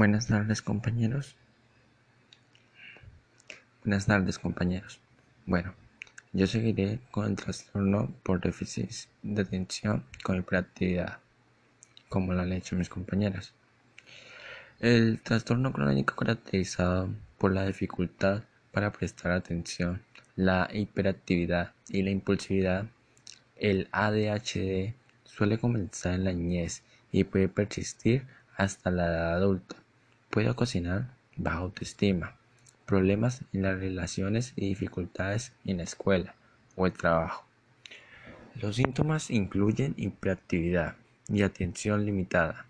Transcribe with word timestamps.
Buenas 0.00 0.28
tardes 0.28 0.62
compañeros. 0.62 1.36
Buenas 3.84 4.06
tardes 4.06 4.38
compañeros. 4.38 4.98
Bueno, 5.44 5.74
yo 6.32 6.46
seguiré 6.46 7.00
con 7.10 7.26
el 7.26 7.36
trastorno 7.36 8.10
por 8.22 8.40
déficit 8.40 8.90
de 9.22 9.42
atención 9.42 10.06
con 10.22 10.38
hiperactividad, 10.38 11.18
como 12.08 12.32
lo 12.32 12.40
han 12.40 12.54
hecho 12.54 12.76
mis 12.76 12.88
compañeras. 12.88 13.52
El 14.78 15.20
trastorno 15.20 15.70
crónico 15.70 16.16
caracterizado 16.16 17.10
por 17.36 17.52
la 17.52 17.66
dificultad 17.66 18.44
para 18.72 18.92
prestar 18.92 19.32
atención, 19.32 20.00
la 20.34 20.70
hiperactividad 20.72 21.74
y 21.90 22.00
la 22.00 22.08
impulsividad, 22.08 22.86
el 23.56 23.86
ADHD 23.92 24.94
suele 25.24 25.58
comenzar 25.58 26.14
en 26.14 26.24
la 26.24 26.32
niñez 26.32 26.84
y 27.12 27.24
puede 27.24 27.50
persistir 27.50 28.26
hasta 28.56 28.90
la 28.90 29.04
edad 29.04 29.34
adulta. 29.34 29.76
Puede 30.30 30.48
ocasionar 30.48 31.08
baja 31.36 31.58
autoestima, 31.58 32.36
problemas 32.86 33.42
en 33.52 33.62
las 33.62 33.80
relaciones 33.80 34.52
y 34.54 34.68
dificultades 34.68 35.52
en 35.64 35.78
la 35.78 35.82
escuela 35.82 36.36
o 36.76 36.86
el 36.86 36.92
trabajo. 36.92 37.44
Los 38.62 38.76
síntomas 38.76 39.30
incluyen 39.30 39.94
hiperactividad 39.96 40.94
y 41.28 41.42
atención 41.42 42.06
limitada. 42.06 42.66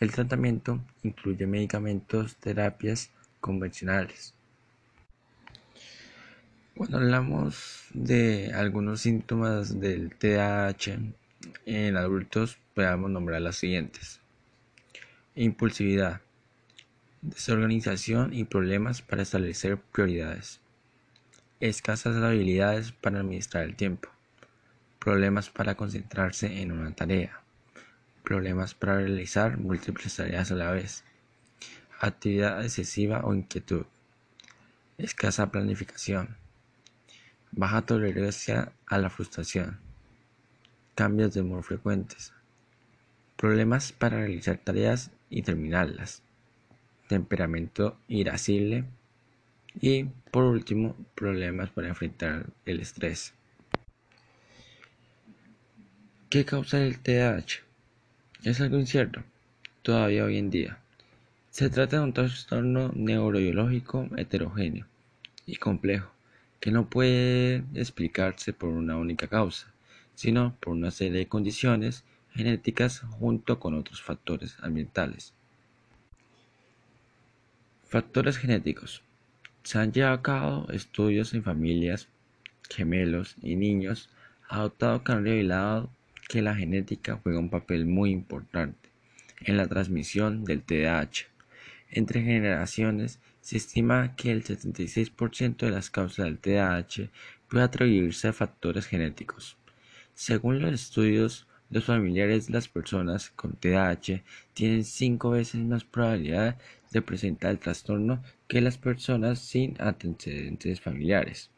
El 0.00 0.10
tratamiento 0.10 0.80
incluye 1.02 1.46
medicamentos, 1.46 2.36
terapias 2.36 3.10
convencionales. 3.40 4.34
Cuando 6.74 6.96
hablamos 6.96 7.84
de 7.92 8.52
algunos 8.54 9.02
síntomas 9.02 9.78
del 9.78 10.14
TDAH 10.16 10.98
en 11.66 11.96
adultos, 11.96 12.58
podemos 12.74 13.10
nombrar 13.10 13.42
las 13.42 13.56
siguientes. 13.56 14.20
Impulsividad, 15.34 16.22
desorganización 17.22 18.34
y 18.34 18.42
problemas 18.44 19.00
para 19.00 19.22
establecer 19.22 19.78
prioridades, 19.78 20.60
escasas 21.60 22.16
habilidades 22.16 22.90
para 22.90 23.20
administrar 23.20 23.62
el 23.62 23.76
tiempo, 23.76 24.08
problemas 24.98 25.48
para 25.48 25.76
concentrarse 25.76 26.60
en 26.60 26.72
una 26.72 26.92
tarea, 26.96 27.40
problemas 28.24 28.74
para 28.74 28.96
realizar 28.96 29.56
múltiples 29.58 30.16
tareas 30.16 30.50
a 30.50 30.56
la 30.56 30.72
vez, 30.72 31.04
actividad 32.00 32.64
excesiva 32.64 33.20
o 33.24 33.32
inquietud, 33.34 33.86
escasa 34.98 35.52
planificación, 35.52 36.36
baja 37.52 37.82
tolerancia 37.82 38.72
a 38.86 38.98
la 38.98 39.10
frustración, 39.10 39.78
cambios 40.96 41.34
de 41.34 41.42
humor 41.42 41.62
frecuentes, 41.62 42.32
problemas 43.36 43.92
para 43.92 44.16
realizar 44.16 44.58
tareas 44.58 45.12
y 45.30 45.42
terminarlas, 45.42 46.22
temperamento 47.12 47.98
irascible 48.08 48.84
y 49.80 50.04
por 50.30 50.44
último 50.44 50.96
problemas 51.14 51.68
para 51.68 51.88
enfrentar 51.88 52.46
el 52.64 52.80
estrés. 52.80 53.34
¿Qué 56.30 56.46
causa 56.46 56.82
el 56.82 56.98
TDAH? 56.98 57.60
Es 58.44 58.62
algo 58.62 58.78
incierto 58.78 59.22
todavía 59.82 60.24
hoy 60.24 60.38
en 60.38 60.48
día. 60.48 60.78
Se 61.50 61.68
trata 61.68 61.98
de 61.98 62.04
un 62.04 62.14
trastorno 62.14 62.90
neurobiológico 62.94 64.08
heterogéneo 64.16 64.86
y 65.44 65.56
complejo 65.56 66.10
que 66.60 66.70
no 66.70 66.88
puede 66.88 67.64
explicarse 67.74 68.54
por 68.54 68.70
una 68.70 68.96
única 68.96 69.26
causa, 69.26 69.66
sino 70.14 70.56
por 70.60 70.72
una 70.72 70.90
serie 70.90 71.18
de 71.18 71.28
condiciones 71.28 72.04
genéticas 72.32 73.00
junto 73.18 73.60
con 73.60 73.74
otros 73.74 74.00
factores 74.00 74.56
ambientales. 74.62 75.34
Factores 77.92 78.38
genéticos. 78.38 79.02
Se 79.64 79.78
han 79.78 79.92
llevado 79.92 80.14
a 80.14 80.22
cabo 80.22 80.66
estudios 80.70 81.34
en 81.34 81.42
familias, 81.42 82.08
gemelos 82.70 83.36
y 83.42 83.54
niños 83.54 84.08
adoptados 84.48 85.02
que 85.02 85.12
han 85.12 85.24
revelado 85.24 85.90
que 86.26 86.40
la 86.40 86.54
genética 86.54 87.20
juega 87.22 87.38
un 87.38 87.50
papel 87.50 87.84
muy 87.84 88.10
importante 88.10 88.88
en 89.42 89.58
la 89.58 89.66
transmisión 89.66 90.46
del 90.46 90.62
TDAH. 90.62 91.26
Entre 91.90 92.22
generaciones 92.22 93.20
se 93.42 93.58
estima 93.58 94.16
que 94.16 94.32
el 94.32 94.42
76% 94.42 95.56
de 95.58 95.70
las 95.70 95.90
causas 95.90 96.24
del 96.24 96.38
TDAH 96.38 97.10
puede 97.46 97.64
atribuirse 97.64 98.28
a 98.28 98.32
factores 98.32 98.86
genéticos. 98.86 99.58
Según 100.14 100.62
los 100.62 100.72
estudios, 100.72 101.46
los 101.72 101.84
familiares 101.84 102.46
de 102.46 102.52
las 102.52 102.68
personas 102.68 103.30
con 103.30 103.56
TDAH 103.56 104.22
tienen 104.52 104.84
cinco 104.84 105.30
veces 105.30 105.62
más 105.62 105.84
probabilidad 105.84 106.58
de 106.90 107.00
presentar 107.00 107.50
el 107.50 107.58
trastorno 107.58 108.22
que 108.46 108.60
las 108.60 108.76
personas 108.76 109.38
sin 109.38 109.80
antecedentes 109.80 110.82
familiares. 110.82 111.50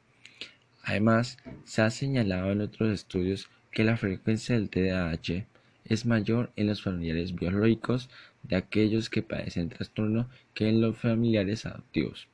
Además, 0.85 1.39
se 1.65 1.83
ha 1.83 1.91
señalado 1.91 2.53
en 2.53 2.61
otros 2.61 2.93
estudios 2.93 3.49
que 3.73 3.83
la 3.83 3.97
frecuencia 3.97 4.55
del 4.55 4.71
TDAH 4.71 5.47
es 5.85 6.07
mayor 6.07 6.53
en 6.55 6.69
los 6.69 6.83
familiares 6.83 7.35
biológicos 7.35 8.09
de 8.45 8.55
aquellos 8.55 9.11
que 9.11 9.23
padecen 9.23 9.69
trastorno 9.69 10.29
que 10.55 10.69
en 10.69 10.81
los 10.81 10.97
familiares 10.97 11.67
adoptivos. 11.67 12.29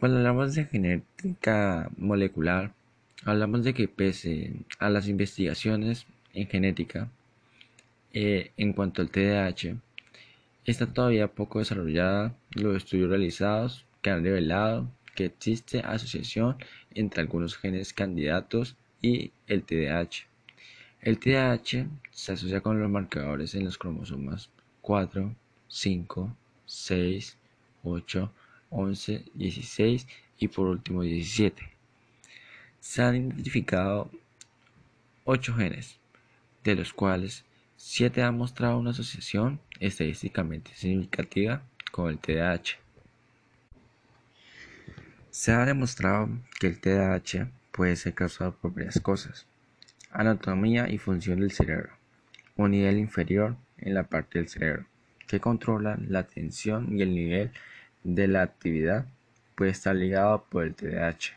Cuando 0.00 0.18
hablamos 0.18 0.56
de 0.56 0.64
genética 0.64 1.90
molecular, 1.96 2.74
hablamos 3.24 3.62
de 3.62 3.72
que 3.72 3.86
pese 3.86 4.52
a 4.80 4.90
las 4.90 5.06
investigaciones 5.08 6.06
en 6.34 6.48
genética 6.48 7.08
eh, 8.12 8.52
en 8.56 8.72
cuanto 8.72 9.02
al 9.02 9.10
TDAH 9.10 9.76
está 10.64 10.86
todavía 10.86 11.28
poco 11.28 11.58
desarrollada. 11.58 12.34
Los 12.52 12.76
estudios 12.76 13.10
realizados 13.10 13.84
que 14.02 14.10
han 14.10 14.22
revelado 14.22 14.88
que 15.14 15.26
existe 15.26 15.80
asociación 15.80 16.56
entre 16.94 17.22
algunos 17.22 17.56
genes 17.56 17.92
candidatos 17.92 18.76
y 19.00 19.32
el 19.46 19.64
TDAH. 19.64 20.26
El 21.00 21.18
TDAH 21.18 21.86
se 22.10 22.32
asocia 22.32 22.60
con 22.60 22.80
los 22.80 22.90
marcadores 22.90 23.54
en 23.54 23.64
los 23.64 23.78
cromosomas 23.78 24.50
4, 24.80 25.34
5, 25.68 26.36
6, 26.66 27.36
8, 27.82 28.32
11, 28.70 29.24
16 29.34 30.06
y 30.38 30.48
por 30.48 30.66
último 30.66 31.02
17. 31.02 31.62
Se 32.80 33.02
han 33.02 33.16
identificado 33.16 34.10
8 35.24 35.54
genes 35.54 35.98
de 36.64 36.74
los 36.74 36.92
cuales 36.92 37.44
7 37.76 38.22
han 38.22 38.38
mostrado 38.38 38.78
una 38.78 38.90
asociación 38.90 39.60
estadísticamente 39.80 40.72
significativa 40.74 41.62
con 41.92 42.10
el 42.10 42.18
TDAH. 42.18 42.78
Se 45.30 45.52
ha 45.52 45.66
demostrado 45.66 46.28
que 46.58 46.68
el 46.68 46.80
TDAH 46.80 47.50
puede 47.70 47.96
ser 47.96 48.14
causado 48.14 48.54
por 48.54 48.72
varias 48.72 48.98
cosas. 49.00 49.46
Anatomía 50.10 50.88
y 50.88 50.98
función 50.98 51.40
del 51.40 51.52
cerebro. 51.52 51.90
Un 52.56 52.70
nivel 52.70 52.98
inferior 52.98 53.56
en 53.78 53.94
la 53.94 54.04
parte 54.04 54.38
del 54.38 54.48
cerebro 54.48 54.86
que 55.26 55.40
controla 55.40 55.98
la 56.08 56.20
atención 56.20 56.96
y 56.96 57.02
el 57.02 57.14
nivel 57.14 57.50
de 58.04 58.28
la 58.28 58.42
actividad 58.42 59.06
puede 59.54 59.72
estar 59.72 59.94
ligado 59.94 60.44
por 60.48 60.64
el 60.64 60.74
TDAH. 60.74 61.34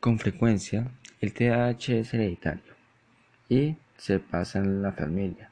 Con 0.00 0.18
frecuencia, 0.18 0.90
el 1.20 1.32
TDAH 1.32 1.98
es 1.98 2.14
hereditario 2.14 2.77
y 3.48 3.76
se 3.96 4.18
pasa 4.18 4.58
en 4.58 4.82
la 4.82 4.92
familia. 4.92 5.50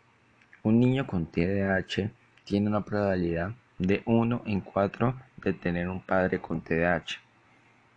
Un 0.62 0.80
niño 0.80 1.06
con 1.06 1.26
TDAH 1.26 2.10
tiene 2.44 2.68
una 2.68 2.84
probabilidad 2.84 3.52
de 3.78 4.02
1 4.04 4.42
en 4.46 4.60
4 4.60 5.14
de 5.42 5.52
tener 5.52 5.88
un 5.88 6.00
padre 6.00 6.40
con 6.40 6.60
TDAH. 6.60 7.20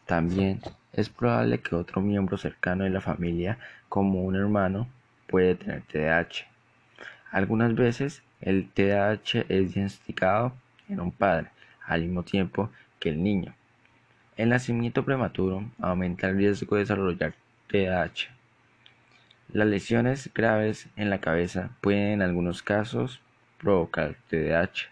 También 0.05 0.61
es 0.93 1.09
probable 1.09 1.59
que 1.59 1.75
otro 1.75 2.01
miembro 2.01 2.37
cercano 2.37 2.83
de 2.83 2.89
la 2.89 3.01
familia, 3.01 3.57
como 3.87 4.23
un 4.23 4.35
hermano, 4.35 4.87
puede 5.27 5.55
tener 5.55 5.83
TDAH. 5.83 6.47
Algunas 7.31 7.75
veces 7.75 8.23
el 8.41 8.69
TDAH 8.69 9.45
es 9.49 9.73
diagnosticado 9.73 10.53
en 10.87 10.99
un 10.99 11.11
padre, 11.11 11.49
al 11.85 12.01
mismo 12.01 12.23
tiempo 12.23 12.69
que 12.99 13.09
el 13.09 13.21
niño. 13.21 13.53
El 14.35 14.49
nacimiento 14.49 15.03
prematuro 15.03 15.63
aumenta 15.79 16.29
el 16.29 16.37
riesgo 16.37 16.75
de 16.75 16.83
desarrollar 16.83 17.33
TDAH. 17.67 18.38
Las 19.51 19.67
lesiones 19.67 20.29
graves 20.31 20.89
en 20.95 21.09
la 21.09 21.21
cabeza 21.21 21.75
pueden 21.81 22.11
en 22.11 22.21
algunos 22.21 22.61
casos 22.61 23.19
provocar 23.57 24.15
TDAH. 24.29 24.91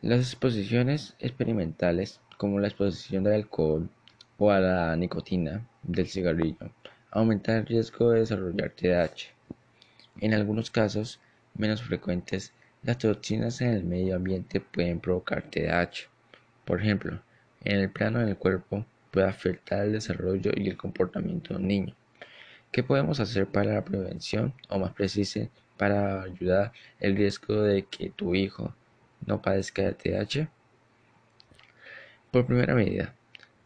Las 0.00 0.18
exposiciones 0.18 1.14
experimentales, 1.20 2.20
como 2.38 2.58
la 2.58 2.66
exposición 2.66 3.24
al 3.28 3.34
alcohol 3.34 3.88
o 4.36 4.50
a 4.50 4.58
la 4.58 4.96
nicotina 4.96 5.64
del 5.84 6.08
cigarrillo, 6.08 6.72
aumentan 7.12 7.58
el 7.58 7.66
riesgo 7.66 8.10
de 8.10 8.18
desarrollar 8.18 8.70
TDAH. 8.70 9.30
En 10.20 10.34
algunos 10.34 10.72
casos 10.72 11.20
menos 11.54 11.84
frecuentes, 11.84 12.52
las 12.82 12.98
toxinas 12.98 13.60
en 13.60 13.74
el 13.74 13.84
medio 13.84 14.16
ambiente 14.16 14.58
pueden 14.58 14.98
provocar 14.98 15.44
TDAH. 15.44 16.08
Por 16.64 16.80
ejemplo, 16.80 17.22
en 17.62 17.78
el 17.78 17.90
plano 17.90 18.18
del 18.18 18.36
cuerpo 18.36 18.84
puede 19.12 19.28
afectar 19.28 19.84
el 19.84 19.92
desarrollo 19.92 20.50
y 20.56 20.68
el 20.68 20.76
comportamiento 20.76 21.54
de 21.54 21.60
un 21.60 21.68
niño. 21.68 21.94
¿Qué 22.72 22.82
podemos 22.82 23.20
hacer 23.20 23.46
para 23.46 23.74
la 23.74 23.84
prevención 23.84 24.54
o 24.70 24.78
más 24.78 24.94
preciso 24.94 25.46
para 25.76 26.22
ayudar 26.22 26.72
el 27.00 27.14
riesgo 27.16 27.60
de 27.60 27.82
que 27.82 28.08
tu 28.08 28.34
hijo 28.34 28.74
no 29.26 29.42
padezca 29.42 29.82
de 29.82 29.92
TH? 29.92 30.48
Por 32.30 32.46
primera 32.46 32.74
medida, 32.74 33.14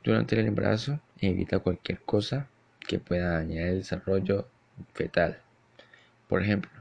durante 0.03 0.37
el 0.41 0.49
embarazo 0.49 0.99
evita 1.21 1.61
cualquier 1.61 2.01
cosa 2.01 2.49
que 2.81 2.99
pueda 2.99 3.35
dañar 3.35 3.69
el 3.69 3.79
desarrollo 3.79 4.49
fetal. 4.93 5.41
Por 6.27 6.43
ejemplo, 6.43 6.73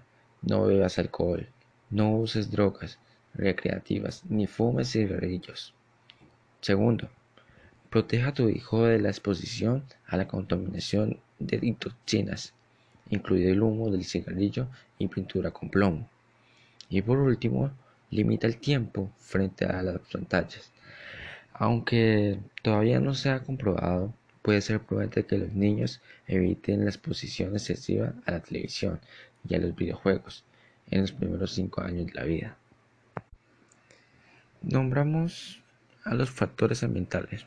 no 0.42 0.66
bebas 0.66 0.98
alcohol, 0.98 1.48
no 1.92 2.12
uses 2.18 2.50
drogas 2.50 2.98
recreativas 3.36 4.26
ni 4.26 4.48
fumes 4.48 4.92
cigarrillos. 4.92 5.76
Segundo, 6.60 7.08
proteja 7.92 8.30
a 8.30 8.34
tu 8.34 8.50
hijo 8.50 8.86
de 8.86 8.98
la 8.98 9.10
exposición 9.10 9.84
a 10.08 10.18
la 10.18 10.28
contaminación 10.28 11.20
de 11.40 11.76
toxinas, 11.78 12.54
incluido 13.10 13.52
el 13.52 13.62
humo 13.62 13.90
del 13.92 14.04
cigarrillo 14.04 14.68
y 14.98 15.08
pintura 15.08 15.52
con 15.52 15.70
plomo. 15.70 16.10
Y 16.90 17.02
por 17.02 17.18
último, 17.18 17.72
limita 18.12 18.48
el 18.48 18.58
tiempo 18.58 19.12
frente 19.18 19.66
a 19.66 19.82
las 19.82 20.00
pantallas. 20.12 20.72
Aunque 21.54 22.40
todavía 22.62 23.00
no 23.00 23.14
se 23.14 23.30
ha 23.30 23.44
comprobado, 23.44 24.14
puede 24.42 24.62
ser 24.62 24.80
prudente 24.82 25.26
que 25.26 25.38
los 25.38 25.54
niños 25.54 26.02
eviten 26.28 26.84
la 26.84 26.92
exposición 26.92 27.54
excesiva 27.54 28.14
a 28.26 28.32
la 28.32 28.42
televisión 28.42 29.00
y 29.48 29.56
a 29.56 29.60
los 29.60 29.76
videojuegos 29.76 30.44
en 30.92 31.02
los 31.02 31.12
primeros 31.12 31.54
cinco 31.54 31.82
años 31.82 32.08
de 32.08 32.14
la 32.14 32.24
vida. 32.24 32.58
Nombramos 34.62 35.62
a 36.04 36.14
los 36.14 36.30
factores 36.30 36.84
ambientales, 36.84 37.46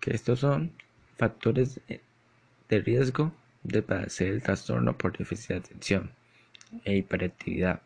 que 0.00 0.14
estos 0.14 0.40
son 0.40 0.72
factores 1.16 1.80
de 2.70 2.80
riesgo 2.80 3.32
de 3.64 3.82
padecer 3.82 4.28
el 4.28 4.42
trastorno 4.42 4.96
por 4.96 5.18
déficit 5.18 5.48
de 5.48 5.56
atención 5.56 6.10
e 6.84 6.96
hiperactividad, 6.96 7.82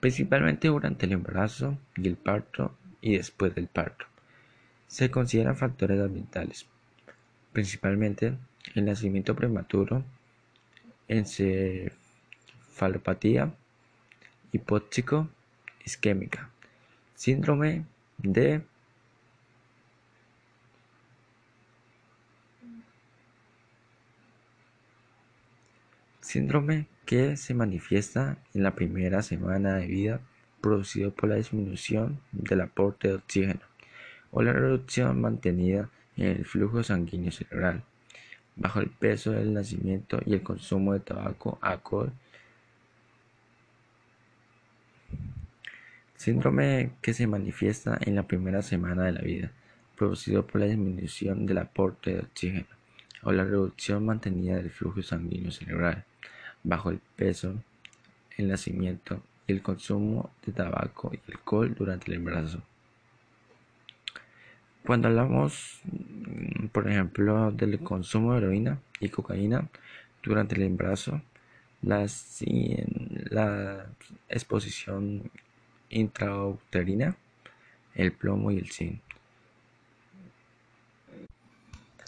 principalmente 0.00 0.68
durante 0.68 1.06
el 1.06 1.12
embarazo 1.12 1.78
y 1.96 2.08
el 2.08 2.16
parto 2.16 2.76
y 3.00 3.16
después 3.16 3.54
del 3.54 3.68
parto. 3.68 4.04
Se 4.88 5.10
consideran 5.10 5.56
factores 5.56 5.98
ambientales, 6.00 6.66
principalmente 7.52 8.34
el 8.74 8.84
nacimiento 8.84 9.34
prematuro, 9.34 10.04
encefalopatía 11.08 13.50
hipóxico 14.52 15.28
isquémica, 15.84 16.50
síndrome 17.14 17.84
de 18.18 18.60
síndrome 26.32 26.86
que 27.04 27.36
se 27.36 27.52
manifiesta 27.52 28.38
en 28.54 28.62
la 28.62 28.74
primera 28.74 29.20
semana 29.20 29.74
de 29.74 29.86
vida 29.86 30.20
producido 30.62 31.10
por 31.10 31.28
la 31.28 31.34
disminución 31.34 32.20
del 32.32 32.62
aporte 32.62 33.08
de 33.08 33.14
oxígeno 33.16 33.60
o 34.30 34.40
la 34.40 34.54
reducción 34.54 35.20
mantenida 35.20 35.90
en 36.16 36.28
el 36.28 36.46
flujo 36.46 36.82
sanguíneo 36.82 37.32
cerebral, 37.32 37.84
bajo 38.56 38.80
el 38.80 38.88
peso 38.88 39.32
del 39.32 39.52
nacimiento 39.52 40.20
y 40.24 40.32
el 40.32 40.42
consumo 40.42 40.94
de 40.94 41.00
tabaco, 41.00 41.58
alcohol. 41.60 42.10
Síndrome 46.16 46.92
que 47.02 47.12
se 47.12 47.26
manifiesta 47.26 47.98
en 48.00 48.14
la 48.14 48.22
primera 48.22 48.62
semana 48.62 49.04
de 49.04 49.12
la 49.12 49.20
vida, 49.20 49.52
producido 49.98 50.46
por 50.46 50.62
la 50.62 50.66
disminución 50.68 51.44
del 51.44 51.58
aporte 51.58 52.14
de 52.14 52.20
oxígeno 52.20 52.68
o 53.22 53.32
la 53.32 53.44
reducción 53.44 54.06
mantenida 54.06 54.56
del 54.56 54.70
flujo 54.70 55.02
sanguíneo 55.02 55.50
cerebral, 55.50 56.06
bajo 56.62 56.90
el 56.90 57.00
peso, 57.16 57.54
el 58.36 58.48
nacimiento 58.48 59.22
y 59.46 59.52
el 59.52 59.62
consumo 59.62 60.30
de 60.44 60.52
tabaco 60.52 61.10
y 61.12 61.20
alcohol 61.30 61.74
durante 61.74 62.10
el 62.10 62.18
embarazo. 62.18 62.62
Cuando 64.84 65.08
hablamos, 65.08 65.80
mm, 65.84 66.66
por 66.68 66.88
ejemplo, 66.88 67.52
del 67.52 67.78
consumo 67.80 68.32
de 68.32 68.38
heroína 68.38 68.80
y 69.00 69.08
cocaína 69.08 69.68
durante 70.22 70.56
el 70.56 70.62
embarazo, 70.62 71.22
la, 71.82 72.06
la 73.30 73.86
exposición 74.28 75.30
intrauterina, 75.90 77.16
el 77.94 78.12
plomo 78.12 78.50
y 78.50 78.58
el 78.58 78.70
zinc. 78.70 79.00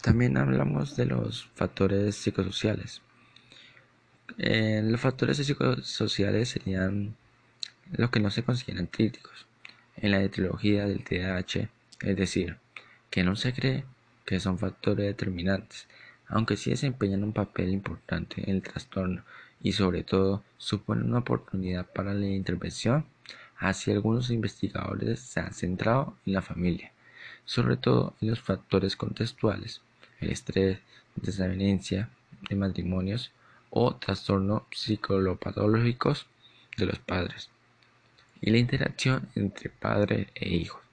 También 0.01 0.37
hablamos 0.37 0.95
de 0.95 1.05
los 1.05 1.45
factores 1.55 2.15
psicosociales. 2.15 3.01
Eh, 4.37 4.81
los 4.83 4.99
factores 4.99 5.37
psicosociales 5.37 6.49
serían 6.49 7.15
los 7.93 8.09
que 8.09 8.19
no 8.19 8.29
se 8.31 8.43
consideran 8.43 8.87
críticos 8.87 9.45
en 9.97 10.11
la 10.11 10.21
etiología 10.21 10.85
del 10.85 11.03
TDAH, 11.03 11.69
es 12.01 12.17
decir, 12.17 12.57
que 13.09 13.23
no 13.23 13.35
se 13.37 13.53
cree 13.53 13.85
que 14.25 14.39
son 14.41 14.59
factores 14.59 15.05
determinantes, 15.05 15.87
aunque 16.27 16.57
sí 16.57 16.71
desempeñan 16.71 17.23
un 17.23 17.31
papel 17.31 17.69
importante 17.69 18.43
en 18.43 18.57
el 18.57 18.61
trastorno 18.61 19.23
y 19.61 19.71
sobre 19.71 20.03
todo 20.03 20.43
suponen 20.57 21.05
una 21.05 21.19
oportunidad 21.19 21.85
para 21.85 22.13
la 22.13 22.27
intervención, 22.27 23.05
así 23.57 23.91
algunos 23.91 24.31
investigadores 24.31 25.21
se 25.21 25.39
han 25.39 25.53
centrado 25.53 26.17
en 26.25 26.33
la 26.33 26.41
familia, 26.41 26.91
sobre 27.45 27.77
todo 27.77 28.15
en 28.19 28.31
los 28.31 28.41
factores 28.41 28.97
contextuales, 28.97 29.81
el 30.19 30.31
estrés, 30.31 30.79
desavenencia 31.15 32.09
de 32.49 32.55
matrimonios 32.55 33.31
o 33.69 33.95
trastornos 33.95 34.63
psicolopatológicos 34.71 36.27
de 36.77 36.85
los 36.85 36.99
padres 36.99 37.49
y 38.41 38.51
la 38.51 38.57
interacción 38.57 39.29
entre 39.35 39.69
padre 39.69 40.27
e 40.35 40.49
hijos. 40.49 40.84